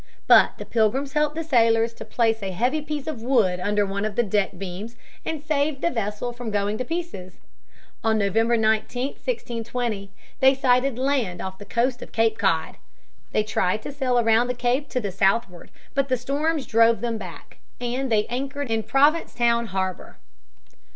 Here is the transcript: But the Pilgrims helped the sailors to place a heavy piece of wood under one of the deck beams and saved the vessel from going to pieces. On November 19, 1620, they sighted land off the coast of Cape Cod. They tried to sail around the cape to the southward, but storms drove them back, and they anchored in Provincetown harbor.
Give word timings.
But 0.25 0.57
the 0.57 0.65
Pilgrims 0.65 1.13
helped 1.13 1.35
the 1.35 1.43
sailors 1.43 1.93
to 1.93 2.03
place 2.05 2.41
a 2.41 2.49
heavy 2.49 2.81
piece 2.81 3.05
of 3.05 3.21
wood 3.21 3.59
under 3.59 3.85
one 3.85 4.03
of 4.03 4.15
the 4.15 4.23
deck 4.23 4.57
beams 4.57 4.95
and 5.23 5.43
saved 5.43 5.81
the 5.83 5.91
vessel 5.91 6.33
from 6.33 6.49
going 6.49 6.79
to 6.79 6.83
pieces. 6.83 7.35
On 8.03 8.17
November 8.17 8.57
19, 8.57 9.09
1620, 9.09 10.09
they 10.39 10.55
sighted 10.55 10.97
land 10.97 11.39
off 11.39 11.59
the 11.59 11.65
coast 11.65 12.01
of 12.01 12.11
Cape 12.11 12.39
Cod. 12.39 12.77
They 13.31 13.43
tried 13.43 13.83
to 13.83 13.91
sail 13.91 14.17
around 14.19 14.47
the 14.47 14.55
cape 14.55 14.89
to 14.89 14.99
the 14.99 15.11
southward, 15.11 15.69
but 15.93 16.09
storms 16.17 16.65
drove 16.65 17.01
them 17.01 17.19
back, 17.19 17.57
and 17.79 18.11
they 18.11 18.25
anchored 18.25 18.71
in 18.71 18.81
Provincetown 18.81 19.67
harbor. 19.67 20.17